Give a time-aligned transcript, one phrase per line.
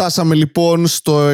[0.00, 1.32] Φτάσαμε λοιπόν στο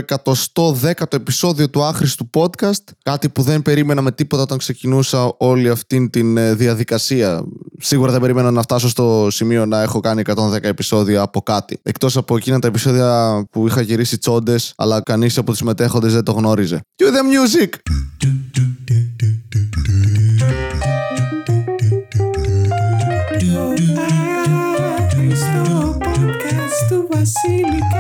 [0.54, 2.82] 110ο επεισόδιο του άχρηστου podcast.
[3.02, 7.44] Κάτι που δεν περίμενα με τίποτα όταν ξεκινούσα όλη αυτή τη ε, διαδικασία.
[7.78, 11.78] Σίγουρα δεν περίμενα να φτάσω στο σημείο να έχω κάνει 110 επεισόδια από κάτι.
[11.82, 16.24] Εκτός από εκείνα τα επεισόδια που είχα γυρίσει τσόντες, αλλά κανείς από τους συμμετέχοντε δεν
[16.24, 16.80] το γνώριζε.
[16.96, 17.68] Cue the music!
[24.98, 27.95] Άχρηστο podcast του Βασίλη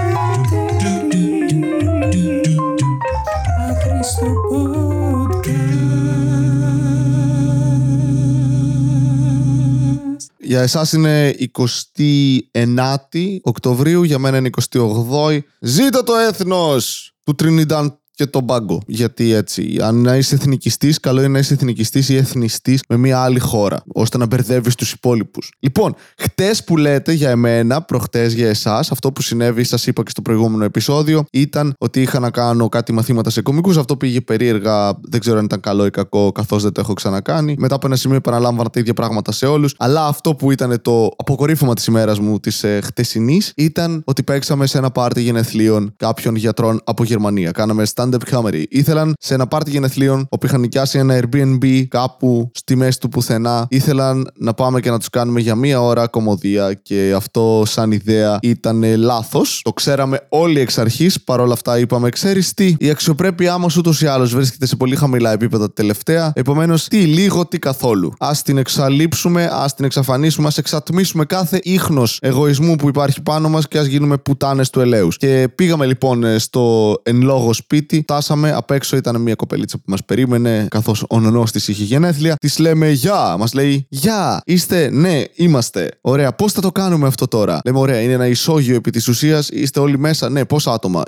[10.56, 15.38] Για εσάς είναι 29η Οκτωβρίου, για μένα είναι 28η.
[15.60, 18.80] Ζήτω το έθνος του Τρινιντάν και τον πάγκο.
[18.86, 23.20] Γιατί έτσι, αν να είσαι εθνικιστής, καλό είναι να είσαι εθνικιστής ή εθνιστής με μια
[23.20, 25.52] άλλη χώρα, ώστε να μπερδεύεις τους υπόλοιπους.
[25.58, 30.10] Λοιπόν, χτες που λέτε για εμένα, προχτές για εσάς, αυτό που συνέβη, σας είπα και
[30.10, 33.76] στο προηγούμενο επεισόδιο, ήταν ότι είχα να κάνω κάτι μαθήματα σε κομικούς.
[33.76, 37.54] Αυτό πήγε περίεργα, δεν ξέρω αν ήταν καλό ή κακό, καθώς δεν το έχω ξανακάνει.
[37.58, 39.74] Μετά από ένα σημείο επαναλάμβανα τα ίδια πράγματα σε όλους.
[39.78, 44.66] Αλλά αυτό που ήταν το αποκορύφωμα της ημέρας μου της ε, χτεσινής ήταν ότι παίξαμε
[44.66, 47.50] σε ένα πάρτι γενεθλίων κάποιων γιατρών από Γερμανία.
[47.50, 48.62] Κάναμε stand-up comedy.
[48.68, 53.66] Ήθελαν σε ένα πάρτι γενεθλίων όπου είχαν νοικιάσει ένα Airbnb κάπου στη μέση του πουθενά.
[53.70, 58.38] Ήθελαν να πάμε και να τους κάνουμε για μία ώρα κομμωδία και αυτό σαν ιδέα
[58.42, 59.60] ήταν λάθος.
[59.64, 61.24] Το ξέραμε όλοι εξ αρχής.
[61.24, 64.96] Παρ' όλα αυτά είπαμε, ξέρεις τι, η αξιοπρέπειά μας ούτως ή άλλως βρίσκεται σε πολύ
[64.96, 66.32] χαμηλά επίπεδα τελευταία.
[66.34, 68.12] Επομένως, τι λίγο, τι καθόλου.
[68.18, 73.68] Α την εξαλείψουμε, ας την εξαφανίσουμε, ας εξατμίσουμε κάθε ίχνος εγωισμού που υπάρχει πάνω μας
[73.68, 75.08] και ας γίνουμε πουτάνες του ελαίου.
[75.08, 79.84] Και πήγαμε λοιπόν ε, στο εν λόγω σπίτι, φτάσαμε απ' έξω, ήταν μια κοπελίτσα που
[79.86, 82.34] μας περίμενε, καθώς ο νονός της είχε γενέθλια.
[82.40, 83.36] Της λέμε Γεια!
[83.38, 84.40] Μας λέει Γεια!
[84.44, 85.90] Είστε, ναι, είμαστε.
[86.00, 89.48] Ωραία, πώς θα το κάνουμε αυτό τώρα; Λέμε Ωραία, είναι ένα ισόγειο επί της ουσίας,
[89.48, 90.30] είστε όλοι μέσα.
[90.30, 91.02] Ναι, πόσα άτομα,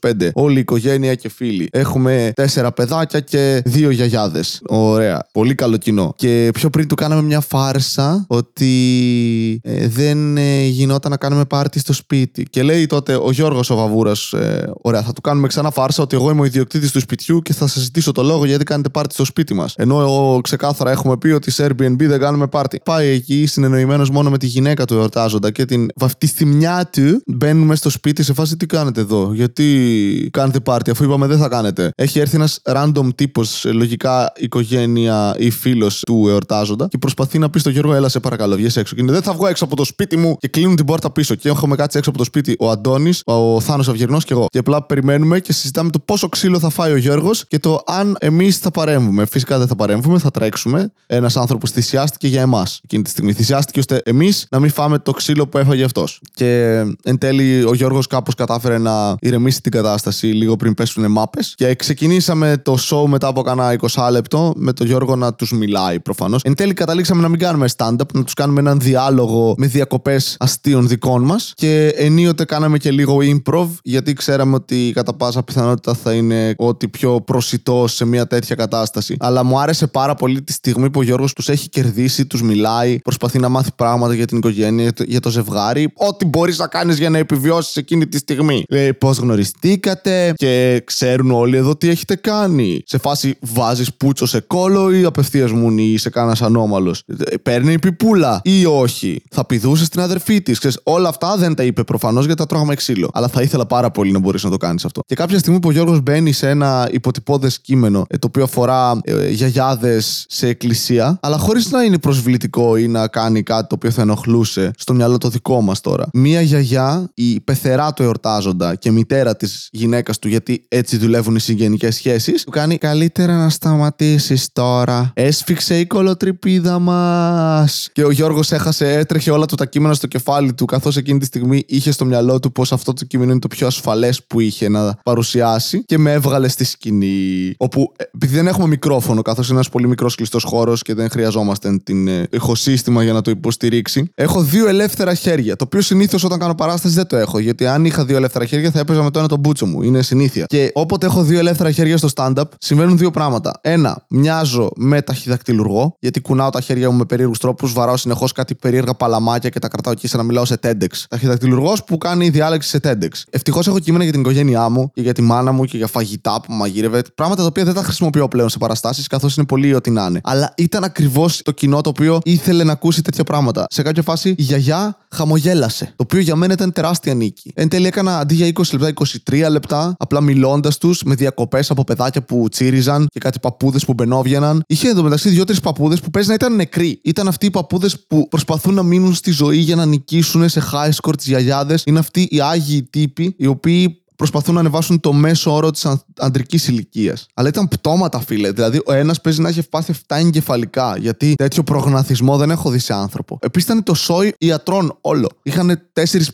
[0.00, 1.68] 20-25, όλη η οικογένεια και φίλοι.
[1.72, 4.60] Έχουμε τέσσερα παιδάκια και δύο γιαγιάδες.
[4.68, 6.12] Ωραία, πολύ καλό κοινό.
[6.16, 11.78] Και πιο πριν του κάναμε μια φάρσα ότι ε, δεν ε, γινόταν να κάνουμε πάρτι
[11.78, 12.42] στο σπίτι.
[12.50, 16.24] Και λέει τότε ο Γιώργος ο Βαβούρας, ε, ωραία, θα του κάνουμε ξανά φάρσα ότι
[16.24, 19.14] εγώ είμαι ο ιδιοκτήτης του σπιτιού και θα σας ζητήσω το λόγο γιατί κάνετε πάρτι
[19.14, 19.74] στο σπίτι μας.
[19.76, 22.80] Ενώ εγώ ξεκάθαρα έχουμε πει ότι σε Airbnb δεν κάνουμε πάρτι.
[22.84, 27.90] Πάει εκεί συνεννοημένος μόνο με τη γυναίκα του εορτάζοντα και την βαφτιστημιά του μπαίνουμε στο
[27.90, 29.32] σπίτι σε φάση τι κάνετε εδώ.
[29.34, 31.90] Γιατί κάνετε πάρτι αφού είπαμε δεν θα κάνετε.
[31.94, 37.58] Έχει έρθει ένας random τύπος, λογικά οικογένεια ή φίλος του εορτάζοντα και προσπαθεί να πει
[37.58, 38.94] στο Γιώργο, έλα σε παρακαλώ, βγες έξω.
[38.94, 41.34] Και είναι, δεν θα βγω έξω από το σπίτι μου και κλείνουν την πόρτα πίσω.
[41.34, 44.46] Και έχουμε κάτσει έξω από το σπίτι ο Αντώνης, ο Θάνος Αυγερνό και εγώ.
[44.48, 48.16] Και απλά περιμένουμε και συζητάμε το πόσο ξύλο θα φάει ο Γιώργος και το αν
[48.20, 49.26] εμείς θα παρέμβουμε.
[49.26, 50.92] Φυσικά δεν θα παρέμβουμε, θα τρέξουμε.
[51.06, 53.32] Ένας άνθρωπος θυσιάστηκε για εμάς εκείνη τη στιγμή.
[53.32, 56.20] Θυσιάστηκε ώστε εμείς να μην φάμε το ξύλο που έφαγε αυτός.
[56.34, 61.54] Και εν τέλει ο Γιώργος κάπως κατάφερε να ηρεμήσει την κατάσταση λίγο πριν πέσουν μάπες.
[61.56, 66.00] Και ξεκινήσαμε το show μετά από κανένα 20 λεπτό με τον Γιώργο να τους μιλάει
[66.00, 66.42] προφανώς.
[66.42, 70.88] Εν τέλει καταλήξαμε να μην κάνουμε stand-up, να τους κάνουμε έναν διάλογο με διακοπές αστείων
[70.88, 71.52] δικών μας.
[71.54, 76.88] Και ενίοτε κάναμε και λίγο improv, γιατί ξέραμε ότι κατά πάσα πιθανότητα θα είναι ό,τι
[76.88, 79.16] πιο προσιτό σε μια τέτοια κατάσταση.
[79.18, 82.98] Αλλά μου άρεσε πάρα πολύ τη στιγμή που ο Γιώργος τους έχει κερδίσει, τους μιλάει,
[82.98, 85.92] προσπαθεί να μάθει πράγματα για την οικογένεια, για το- για το ζευγάρι.
[85.96, 88.64] Ό,τι μπορείς να κάνεις για να επιβιώσεις εκείνη τη στιγμή.
[88.68, 92.82] Λέει πώς γνωριστήκατε και ξέρουν όλοι εδώ τι έχετε κάνει.
[92.86, 97.02] Σε φάση βάζεις πούτσο σε κόλο ή απευθείας μου ή είσαι κανένας ανώμαλος.
[97.42, 99.22] Παίρνει η πιπούλα ή όχι.
[99.30, 100.60] Θα πηδούσες στην αδερφή της.
[100.82, 103.10] Όλα αυτά δεν τα είπε προφανώς γιατί τα τρώγαμε ξύλο.
[103.12, 105.00] Αλλά θα ήθελα πάρα πολύ να μπορείς να το κάνεις αυτό.
[105.06, 109.00] Και κάποια στιγμή που ο Γιώργο μπαίνει σε ένα υποτυπώδες κείμενο ε, το οποίο αφορά
[109.04, 113.90] ε, γιαγιάδες σε εκκλησία, αλλά χωρίς να είναι προσβλητικό ή να κάνει κάτι το οποίο
[113.90, 116.08] θα ενοχλούσε στο μυαλό το δικό μας τώρα.
[116.12, 121.40] Μία γιαγιά, η πεθερά του εορτάζοντα και μητέρα της γυναίκας του, γιατί έτσι δουλεύουν οι
[121.40, 125.12] συγγενικές σχέσεις, του κάνει καλύτερα να σταματήσεις τώρα.
[125.14, 127.88] Έσφιξε η κολοτρυπίδα μας.
[127.92, 131.24] Και ο Γιώργος έχασε, έτρεχε όλα του τα κείμενα στο κεφάλι του, καθώς εκείνη τη
[131.24, 134.68] στιγμή είχε στο μυαλό του πως αυτό το κείμενο είναι το πιο ασφαλές που είχε
[134.68, 137.54] να παρουσιάσει και με έβγαλε στη σκηνή.
[137.56, 141.10] Όπου, ε, επειδή δεν έχουμε μικρόφωνο, καθώς είναι ένας πολύ μικρός κλειστός χώρος και δεν
[141.10, 145.56] χρειαζόμαστε την ε, ηχοσύστημα για να το υποστηρίξει, έχω δύο ελεύθερα χέρια.
[145.56, 147.38] Το οποίο συνήθως όταν κάνω παράσταση δεν το έχω.
[147.38, 149.82] Γιατί αν είχα δύο ελεύθερα χέρια θα έπαιζα με το ένα τον μπούτσο μου.
[149.82, 150.44] Είναι συνήθεια.
[150.48, 153.52] Και όποτε έχω δύο ελεύθερα χέρια στο stand-up, συμβαίνουν δύο πράγματα.
[153.60, 158.54] Ένα, μοιάζω με ταχυδακτηλουργό, γιατί κουνάω τα χέρια μου με περίεργους τρόπους, βαράω συνεχώς κάτι
[158.54, 161.04] περίεργα παλαμάκια και τα κρατάω εκεί σαν να μιλάω σε TEDx.
[161.08, 163.22] Ταχυδακτηλουργός που κάνει διάλεξη σε TEDx.
[163.30, 165.86] Ευτυχώς έχω κείμενα για την οικογένειά μου και για τη μάνα νάνα μου και για
[165.86, 167.02] φαγητά που μαγείρευε.
[167.14, 170.20] Πράγματα τα οποία δεν τα χρησιμοποιώ πλέον σε παραστάσεις, καθώς είναι πολύ ό,τι να είναι.
[170.24, 173.66] Αλλά ήταν ακριβώς το κοινό το οποίο ήθελε να ακούσει τέτοια πράγματα.
[173.70, 175.84] Σε κάποια φάση η γιαγιά χαμογέλασε.
[175.84, 177.52] Το οποίο για μένα ήταν τεράστια νίκη.
[177.54, 181.84] Εν τέλει έκανα αντί για 20 λεπτά, 23 λεπτά, απλά μιλώντας τους με διακοπές από
[181.84, 184.62] παιδάκια που τσίριζαν και κάτι παππούδες που μπαινόβγαιναν.
[184.66, 187.00] Είχε εντωμεταξύ δύο-τρεις παππούδες που παίζει να ήταν νεκροί.
[187.04, 190.90] Ήταν αυτοί οι παππούδες που προσπαθούν να μείνουν στη ζωή για να νικήσουν σε high
[191.02, 191.82] score τις γιαγιάδες.
[191.86, 195.86] Είναι αυτοί οι άγιοι τύποι οι οποίοι προσπαθούν να ανεβάσουν το μέσο όρο της
[196.18, 197.26] αντρικής ηλικίας.
[197.34, 198.50] Αλλά ήταν πτώματα, φίλε.
[198.50, 200.96] Δηλαδή, ο ένας παίζει να έχει πάθει 7 εγκεφαλικά.
[200.98, 203.38] Γιατί τέτοιο προγναθισμό δεν έχω δει σε άνθρωπο.
[203.40, 205.28] Επίσης ήταν το σόι ιατρών όλο.
[205.42, 205.80] Είχαν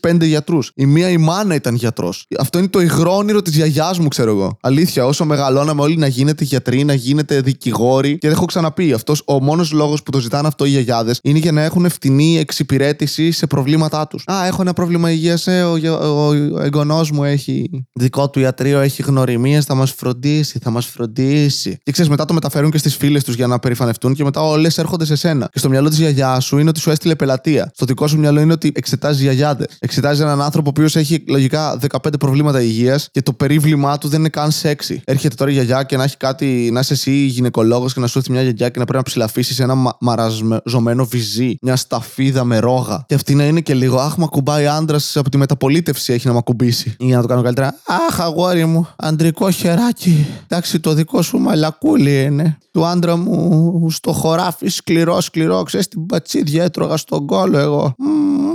[0.00, 0.73] 4-5 γιατρούς.
[0.75, 2.26] Η μία η μάνα ήταν γιατρός.
[2.38, 4.58] Αυτό είναι το υγρό όνειρο της γιαγιάς μου, ξέρω εγώ.
[4.61, 8.19] Αλήθεια, όσο μεγαλώναμε όλοι να γίνετε γιατροί, να γίνετε δικηγόροι.
[8.19, 8.93] Και δεν έχω ξαναπεί.
[8.93, 12.38] Αυτός ο μόνος λόγος που το ζητάνε αυτό οι γιαγιάδες είναι για να έχουν φτηνή
[12.38, 14.25] εξυπηρέτηση σε προβλήματά τους.
[14.32, 15.46] Α, έχω ένα πρόβλημα υγείας.
[15.46, 20.58] Ε, ο, ο, ο εγγονός μου έχει δικό του ιατρείο έχει γνωριμίες, θα μας φροντίσει,
[20.62, 21.78] θα μας φροντίσει.
[21.82, 24.78] Και ξέρεις, μετά το μεταφέρουν και στις φίλες τους για να περηφανευτούν και μετά όλες
[24.78, 25.48] έρχονται σε σένα.
[25.52, 27.70] Και στο μυαλό της γιαγιάς σου είναι ότι σου έστειλε πελατεία.
[27.75, 29.66] Στο δικό σου μυαλό είναι ότι εξετάζει γιαγιάδες.
[29.78, 34.20] Εξετάζει έναν άνθρωπο ο οποίος έχει λογικά 15 προβλήματα υγείας και το περίβλημά του δεν
[34.20, 35.00] είναι καν σεξι.
[35.04, 38.19] Έρχεται τώρα η γιαγιά και να έχει κάτι, να είσαι εσύ γυναικολόγος και να σου
[38.19, 42.58] έρθει μια γιαγιά και να πρέπει να ψηλαφίσεις ένα μα, μαραζωμένο βυζί, μια σταφίδα με
[42.58, 43.04] ρόγα.
[43.06, 46.32] Και αυτή να είναι και λίγο, Αχ, μα κουμπάει άντρας από τη μεταπολίτευση έχει να
[46.32, 46.96] με ακουμπήσει.
[46.98, 47.57] Ή να το κάνω καλύτερα.
[47.87, 50.26] Αχ, αγόρι μου, αντρικό χεράκι.
[50.44, 52.58] Εντάξει, το δικό σου μαλακούλι είναι.
[52.72, 55.62] Του άντρα μου στο χωράφι σκληρό, σκληρό.
[55.62, 57.94] Ξέρεις την πατσίδια έτρωγα στον κόλο εγώ.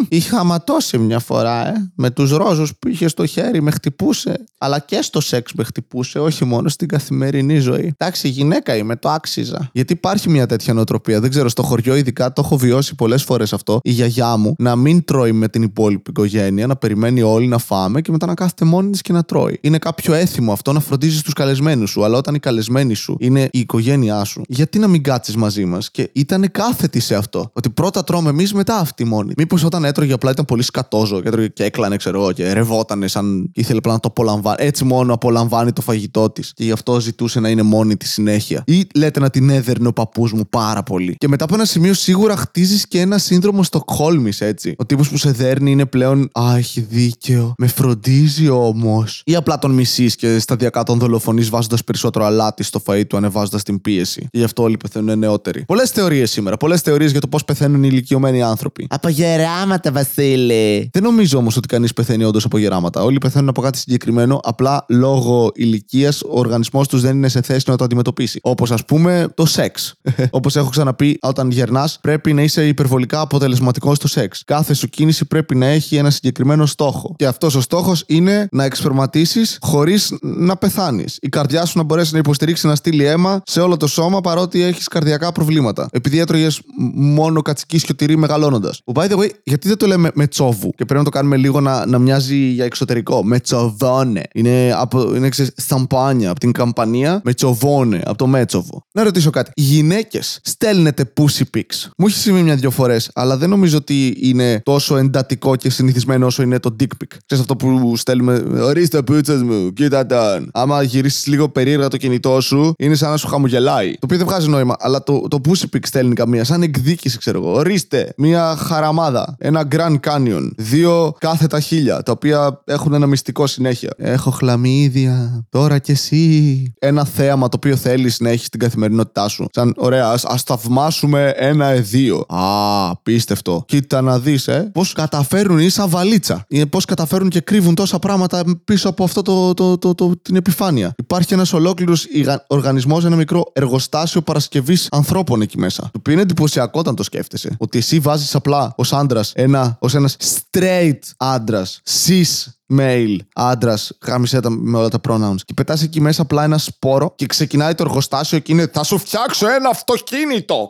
[0.04, 1.92] Μμμ, είχα ματώσει μια φορά, ε.
[1.96, 4.44] Με τους ρόζους που είχε στο χέρι με χτυπούσε.
[4.58, 7.94] Αλλά και στο σεξ με χτυπούσε, όχι μόνο στην καθημερινή ζωή.
[7.98, 9.70] Εντάξει, γυναίκα είμαι, το άξιζα.
[9.74, 11.20] Γιατί υπάρχει μια τέτοια νοοτροπία.
[11.20, 13.80] Δεν ξέρω, στο χωριό ειδικά το έχω βιώσει πολλές φορές αυτό.
[13.84, 18.02] Η γιαγιά μου να μην τρώει με την υπόλοιπη οικογένεια, να περιμένει όλοι να φάμε
[18.02, 19.58] και μετά να κάθεται μόνη της και να τρώει.
[19.62, 22.04] Είναι κάποιο έθιμο αυτό να φροντίζεις τους καλεσμένους σου.
[22.04, 25.92] Αλλά όταν οι καλεσμένοι σου είναι η οικογένειά σου, γιατί να μην κάτσεις μαζί μας;
[25.92, 27.50] Και ήταν κάθετη σε αυτό.
[27.54, 29.34] Ότι πρώτα τρώμε εμείς, μετά αυτή μόνη.
[29.38, 33.08] Μήπως όταν έτρωγε απλά ήταν πολύ σκατόζο και έτρωγε και έκλανε, ξέρω εγώ, και ρευότανε
[33.08, 34.58] σαν ήθελε απλά να το απολαμβάνει.
[34.60, 36.54] Έτσι μόνο απολαμβάνει το φαγητό της.
[36.54, 38.64] Και γι' αυτό ζητούσε να είναι μόνη της συνέχεια.
[38.68, 41.16] Ή λέτε να την έδερνε ο παππούς μου πάρα πολύ.
[41.18, 44.76] Και μετά από ένα σημείο σίγουρα χτίζεις και ένα σύνδρομο Στοκχόλμη, έτσι.
[44.78, 46.30] Ο τύπος που σε δέρνει είναι πλέον.
[46.40, 47.54] Α, έχει δίκαιο.
[47.58, 49.22] Με φροντίζει όμως.
[49.26, 53.64] Ή απλά τον μισείς και σταδιακά τον δολοφονείς βάζοντας περισσότερο αλάτι στο φαΐ του, ανεβάζοντας
[53.64, 54.22] την πίεση.
[54.22, 55.64] Και γι' αυτό όλοι πεθαίνουν νεότεροι.
[55.68, 56.58] Πολλές θεωρίες σήμερα.
[56.58, 58.88] Πολλές θεωρίες για το πώς πεθαίνουν οι ηλικιωμένοι άνθρωποι.
[58.90, 60.90] Από γεράματα, Βασίλη.
[60.94, 63.04] Δεν νομίζω όμως ότι κανείς πεθαίνει όντως από γεράματα.
[63.04, 67.70] Όλοι πεθαίνουν από κάτι συγκεκριμένο, απλά λόγω ηλικίας ο οργανισμός τους δεν είναι σε θέση
[67.70, 68.40] να το αντιμετωπίσει.
[68.44, 69.94] Όπως ας πούμε το σεξ.
[70.30, 74.44] Όπως έχω ξαναπεί, όταν γερνάς πρέπει να είσαι υπερβολικά αποτελεσματικός στο σεξ.
[74.46, 77.16] Κάθε σου κίνηση πρέπει να έχει ένα συγκεκριμένο στόχο.
[77.18, 81.18] Και αυτός ο στόχος είναι να εξπερματίσεις χωρίς να πεθάνεις.
[81.22, 84.62] Η καρδιά σου να μπορέσει να υποστηρίξει να στείλει αίμα σε όλο το σώμα παρότι
[84.62, 85.88] έχεις καρδιακά προβλήματα.
[85.92, 86.62] Επειδή έτρωγες
[86.94, 88.82] μόνο κατσικίσιο τυρί μεγαλώνοντας.
[88.84, 91.38] Που by the way, γιατί δεν το λέμε με τσόβου και πρέπει να το κάνουμε
[91.38, 93.24] λίγο να, να μοιάζει για εξωτερικό.
[93.24, 94.22] Με τσοβόνε.
[94.34, 97.22] Είναι, από, είναι ξέρεις, σαμπάνια από την καμπανία.
[97.24, 98.86] Με τσοβόνε από το μέτσοβο.
[98.92, 99.52] Να ρωτήσω κάτι.
[99.54, 101.90] Οι γυναίκες στέλνετε pussy pics.
[101.98, 106.42] Μου έχει συμβεί μια-δυο φορές, αλλά δεν νομίζω ότι είναι τόσο εντατικό και συνηθισμένο όσο
[106.42, 107.18] είναι το dick pic.
[107.26, 108.44] Ξέρεις αυτό που στέλνουμε.
[108.62, 110.50] Ορίστε πούτσες μου, κοίτα τον.
[110.54, 113.92] Άμα γυρίσεις λίγο περίεργα το κινητό σου, είναι σαν να σου χαμογελάει.
[113.92, 116.44] Το οποίο δεν βγάζει νόημα, αλλά το, το pussy pic στέλνει καμία.
[116.44, 117.54] Σαν εκδίκηση, ξέρω εγώ.
[117.54, 119.36] Ορίστε, μια χαραμάδα.
[119.56, 120.50] Ένα Grand Canyon.
[120.58, 123.94] Δύο κάθετα χίλια, τα οποία έχουν ένα μυστικό συνέχεια.
[123.98, 125.46] Έχω χλαμίδια.
[125.50, 126.74] Τώρα κι εσύ.
[126.80, 129.48] Ένα θέαμα το οποίο θέλει να έχει στην καθημερινότητά σου.
[129.52, 132.26] Σαν, ωραία, ας ας θαυμάσουμε ένα εδίο.
[132.28, 133.64] Α, πίστευτο.
[133.68, 134.70] Κοίτα να δεις, ε.
[134.74, 136.46] Πώς καταφέρουν, είναι σαν βαλίτσα.
[136.70, 140.94] Πώς καταφέρουν και κρύβουν τόσα πράγματα πίσω από αυτό το, το, το, το, την επιφάνεια.
[140.98, 142.08] Υπάρχει ένας ολόκληρος
[142.48, 145.82] οργανισμός, ένα μικρό εργοστάσιο παρασκευής ανθρώπων εκεί μέσα.
[145.82, 147.56] Το οποίο είναι εντυπωσιακό όταν το σκέφτεσαι.
[147.58, 154.40] Ότι εσύ βάζεις απλά ως άντρας ένα, ως ένας straight άντρας, cis male άντρα, γάμισε
[154.40, 155.42] τα με όλα τα pronouns.
[155.46, 158.98] Και πετά εκεί μέσα απλά ένα σπόρο και ξεκινάει το εργοστάσιο και είναι Θα σου
[158.98, 160.70] φτιάξω ένα αυτοκίνητο!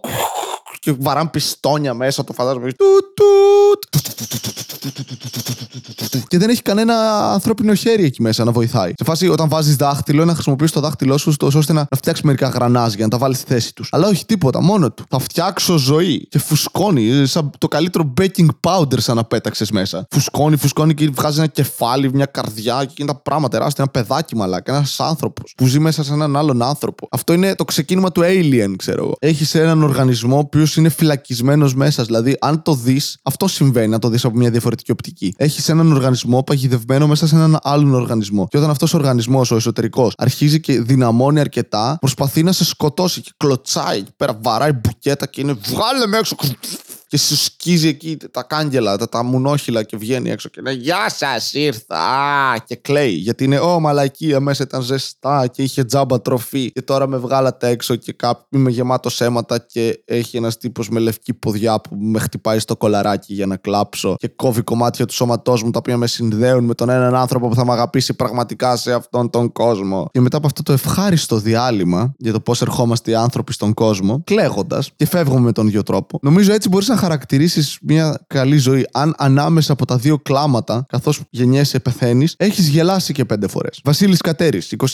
[0.79, 2.72] Και βαράν πιστόνια μέσα, το φαντάζομαι.
[2.72, 4.01] Τουτ, τουτ.
[6.27, 6.95] Και δεν έχει κανένα
[7.31, 8.93] ανθρώπινο χέρι εκεί μέσα να βοηθάει.
[8.98, 12.25] Σε φάση, όταν βάζει δάχτυλο, να χρησιμοποιήσει το δάχτυλό σου τόσο ώστε να, να φτιάξει
[12.25, 13.83] μερικά γρανάζια, να τα βάλει στη θέση του.
[13.91, 15.03] Αλλά όχι τίποτα, μόνο του.
[15.10, 16.27] Θα φτιάξω ζωή.
[16.29, 20.07] Και φουσκώνει, σαν το καλύτερο baking powder σαν να πέταξε μέσα.
[20.10, 23.83] Φουσκώνει, φουσκώνει και βγάζει ένα κεφάλι άλλη μια καρδιά και εκείνα τα πράγματα τεράστια.
[23.83, 27.07] Ένα παιδάκι μαλάκα, ένας άνθρωπος που ζει μέσα σε έναν άλλον άνθρωπο.
[27.12, 29.15] Αυτό είναι το ξεκίνημα του Alien, ξέρω εγώ.
[29.19, 32.03] Έχεις έναν οργανισμό ο οποίος είναι φυλακισμένος μέσα.
[32.03, 35.33] Δηλαδή, αν το δεις, αυτό συμβαίνει, να το δεις από μια διαφορετική οπτική.
[35.38, 38.47] Έχεις έναν οργανισμό παγιδευμένο μέσα σε έναν άλλον οργανισμό.
[38.47, 43.21] Και όταν αυτός ο οργανισμός, ο εσωτερικός, αρχίζει και δυναμώνει αρκετά, προσπαθεί να σε σκοτώσει
[43.21, 46.35] και κλωτσάει εκεί πέρα, βαράει μπουκέτα και είναι βγάλε με έξω
[47.13, 51.10] και σου σκίζει εκεί τα κάγκελα, τα, τα μουνόχυλα και βγαίνει έξω και λέει Γεια
[51.10, 51.96] σας, ήρθα!
[51.96, 53.12] Α, και κλαίει.
[53.12, 56.72] Γιατί είναι, Ω, μαλακία μέσα ήταν ζεστά και είχε τζάμπα τροφή.
[56.72, 61.00] Και τώρα με βγάλατε έξω και κάπου είμαι γεμάτο αίματα και έχει ένας τύπος με
[61.00, 65.63] λευκή ποδιά που με χτυπάει στο κολαράκι για να κλάψω και κόβει κομμάτια του σώματός
[65.63, 68.93] μου τα οποία με συνδέουν με τον έναν άνθρωπο που θα με αγαπήσει πραγματικά σε
[68.93, 70.10] αυτόν τον κόσμο.
[70.12, 74.22] Και μετά από αυτό το ευχάριστο διάλειμμα για το πώς ερχόμαστε οι άνθρωποι στον κόσμο,
[74.24, 78.88] κλαίγοντας και φεύγουμε με τον ίδιο τρόπο, νομίζω έτσι μπορείς να χαρακτηρίσεις μια καλή ζωή
[78.91, 83.79] αν ανάμεσα από τα δύο κλάματα, καθώς γεννιέσαι, πεθαίνει, έχεις γελάσει και πέντε φορές.
[83.83, 84.86] Βασίλης Κατέρης, 28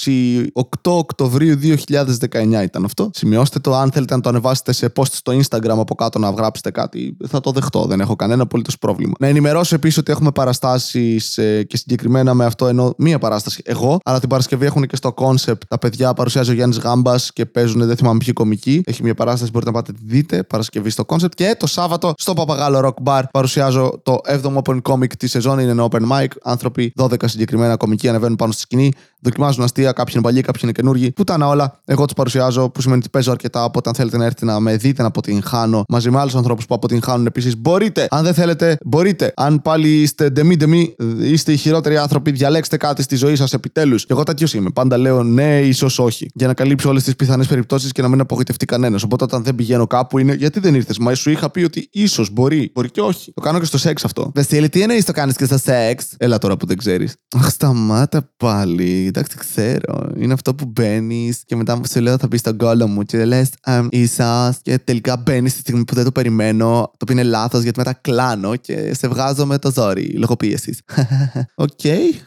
[0.84, 3.10] Οκτωβρίου 2019 ήταν αυτό.
[3.14, 6.72] Σημειώστε το, αν θέλετε να το ανεβάσετε σε post στο Instagram από κάτω να γράψετε
[6.72, 7.86] κάτι, θα το δεχτώ.
[7.86, 9.14] Δεν έχω κανένα απολύτως πρόβλημα.
[9.20, 11.34] Να ενημερώσω επίσης ότι έχουμε παραστάσεις
[11.68, 15.58] και συγκεκριμένα με αυτό ενώ μία παράσταση εγώ, αλλά την Παρασκευή έχουν και στο concept
[15.68, 18.82] τα παιδιά παρουσιάζει ο Γιάννης Γάμπας και παίζουν, δεν θυμάμαι ποιοι κομικοί.
[18.86, 20.44] Έχει μία παράσταση, μπορείτε να πάτε τη δείτε.
[20.44, 25.14] Παρασκευή στο concept και το Σάββατο στο Παπαγάλο Rock Bar παρουσιάζω το 7ο Open Comic
[25.18, 25.60] της σεζόν.
[25.60, 26.28] Είναι ένα open mic.
[26.44, 29.92] Άνθρωποι, 12 συγκεκριμένα κομικοί ανεβαίνουν πάνω στη σκηνή, δοκιμάζουν αστεία.
[29.92, 31.12] Κάποιοι είναι παλιοί, κάποιοι είναι καινούργοι.
[31.12, 31.80] Πουτάνα όλα.
[31.86, 33.64] Εγώ τους παρουσιάζω, που σημαίνει ότι παίζω αρκετά.
[33.64, 36.76] Οπότε αν θέλετε να έρθετε να με δείτε, να αποτυγχάνω μαζί με άλλους ανθρώπους που
[36.76, 38.08] αποτυγχάνουν επίσης, μπορείτε.
[38.10, 39.34] Αν δεν θέλετε, μπορείτε.
[39.36, 44.06] Αν πάλι είστε ντεμή ντεμή, είστε οι χειρότεροι άνθρωποι, διαλέξτε κάτι στη ζωή σας επιτέλους.
[44.06, 44.70] Και εγώ τέτοιος είμαι.
[44.70, 46.30] Πάντα λέω ναι, ίσως όχι.
[46.34, 49.04] Για να καλύψω όλες τις πιθανές περιπτώσεις και να μην απογοητευτεί κανένας.
[49.04, 52.30] Οπότε όταν δεν πηγαίνω κάπου είναι γιατί δεν ήρθες; Μα σου είχα πει ότι ίσως
[52.30, 53.34] μπορεί, μπορεί και όχι.
[53.34, 54.32] Το κάνω και στο σεξ αυτό.
[54.36, 57.16] Βασίλη, τι εννοείς το κάνεις και στο σεξ; Έλα τώρα που δεν ξέρεις.
[57.38, 59.09] Αχ, σταμάτα πάλι.
[59.10, 60.10] Εντάξει, ξέρω.
[60.18, 63.50] Είναι αυτό που μπαίνεις και μετά σου λέω θα μπει στον κόλλο μου και λες
[63.90, 66.68] ίσα και τελικά μπαίνεις στη στιγμή που δεν το περιμένω.
[66.68, 70.78] Το οποίο είναι λάθος γιατί μετά κλάνω και σε βγάζω με το ζόρι λόγω πίεση.
[71.56, 71.80] Οκ.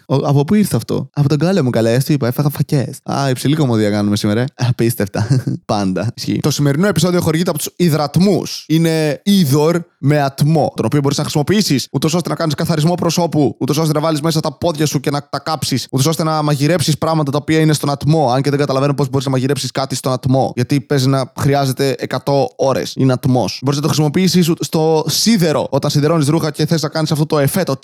[0.06, 2.98] Ο- Από πού ήρθε αυτό; Από τον κώλο μου καλέ, σου είπα, έφαγα φακές.
[3.02, 4.40] Α, υψηλή κωμωδία κάνουμε σήμερα.
[4.40, 4.44] ε.
[4.68, 5.26] Απίστευτα.
[5.64, 6.12] Πάντα.
[6.16, 6.38] Ισχύει.
[6.40, 8.64] Το σημερινό επεισόδιο χορηγείται από τους υδρατμούς.
[8.68, 13.56] Είναι ύδωρ με ατμό, τον οποίο μπορείς να χρησιμοποιήσεις ούτως ώστε να κάνεις καθαρισμό προσώπου,
[13.60, 16.42] ούτως ώστε να βάλεις μέσα τα πόδια σου και να τα κάψεις, ούτως ώστε να
[16.72, 18.30] μαγειρέψει πράγματα τα οποία είναι στον ατμό.
[18.30, 20.52] Αν και δεν καταλαβαίνω πώ μπορεί να μαγειρέψει κάτι στον ατμό.
[20.54, 22.82] Γιατί παίζει να χρειάζεται 100 ώρε.
[22.94, 23.48] Είναι ατμό.
[23.62, 27.38] Μπορεί να το χρησιμοποιήσει στο σίδερο όταν σιδερώνει ρούχα και θε να κάνει αυτό το
[27.38, 27.76] εφέ, το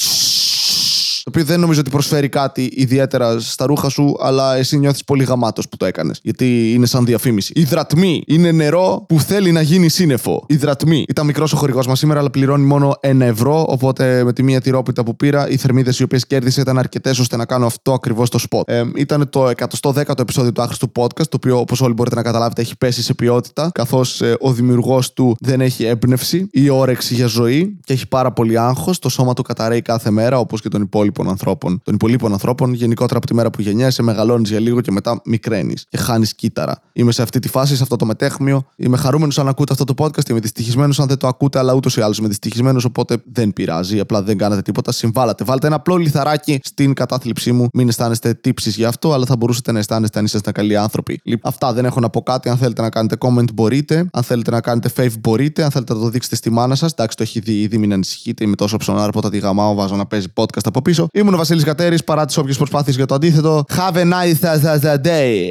[1.31, 5.25] το οποίο δεν νομίζω ότι προσφέρει κάτι ιδιαίτερα στα ρούχα σου, αλλά εσύ νιώθεις πολύ
[5.25, 6.21] γαμάτος που το έκανες.
[6.23, 7.53] Γιατί είναι σαν διαφήμιση.
[7.57, 10.45] Υδρατμή είναι νερό που θέλει να γίνει σύννεφο.
[10.47, 11.05] Υδρατμή.
[11.09, 13.65] Ήταν μικρός ο χορηγός μας σήμερα, αλλά πληρώνει μόνο 1 ευρώ.
[13.69, 17.37] Οπότε με τη μία τυρόπιτα που πήρα, οι θερμίδες οι οποίες κέρδισε ήταν αρκετές ώστε
[17.37, 18.63] να κάνω αυτό ακριβώς το spot.
[18.67, 19.51] Ε, ήταν το
[19.83, 23.15] 110ο επεισόδιο του άχρηστου podcast, το οποίο όπως όλοι μπορείτε να καταλάβετε έχει πέσει σε
[23.15, 28.33] ποιότητα, καθώς ο δημιουργός του δεν έχει έμπνευση ή όρεξη για ζωή και έχει πάρα
[28.33, 28.99] πολύ άγχος.
[28.99, 30.81] Το σώμα του καταραίει κάθε μέρα, όπως και των
[31.19, 31.81] υπόλοιπων ανθρώπων.
[31.85, 35.87] Των υπολείπων ανθρώπων, γενικότερα από τη μέρα που γεννιέσαι, μεγαλώνεις για λίγο και μετά μικραίνεις
[35.89, 36.81] και χάνεις κύτταρα.
[36.93, 38.67] Είμαι σε αυτή τη φάση, σε αυτό το μετέχμιο.
[38.77, 40.29] Είμαι χαρούμενος αν ακούτε αυτό το podcast.
[40.29, 44.01] Είμαι δυστυχισμένος αν δεν το ακούτε, αλλά ούτως ή άλλως είμαι δυστυχισμένος, οπότε δεν πειράζει.
[44.01, 44.93] Απλά δεν κάνατε τίποτα.
[44.93, 45.45] Συμβάλλατε.
[45.45, 47.69] Βάλτε ένα απλό λιθαράκι στην κατάθλιψή μου.
[47.73, 51.21] Μην αισθάνεστε τύψεις γι' αυτό, αλλά θα μπορούσατε να αισθάνεστε αν είσαστε καλοί άνθρωποι.
[51.25, 52.49] Λοιπόν, αυτά δεν έχω να πω κάτι.
[52.49, 54.09] Αν θέλετε να κάνετε comment, μπορείτε.
[54.13, 55.65] Αν θέλετε να κάνετε fave, μπορείτε.
[55.65, 58.45] Αν θέλετε να το δείξετε στη μάνα σας, εντάξει, το έχει δει ήδη, μην ανησυχείτε.
[58.45, 60.98] Είμαι τόσο ψωνάρα που όταν τη γαμάω, βάζω να παίζει podcast από πίσω.
[61.13, 63.65] Ήμουν ο Βασίλης Κατέρης παρά τις όποιες προσπάθειες για το αντίθετο.
[63.77, 65.49] Have a nice uh, uh, uh, day.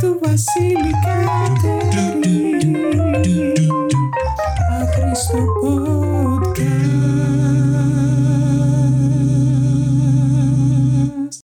[0.00, 1.52] του Βασίλη Κατέρη